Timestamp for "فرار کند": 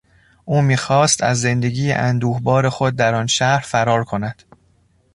3.59-4.43